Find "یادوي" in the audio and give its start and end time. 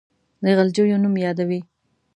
1.25-1.59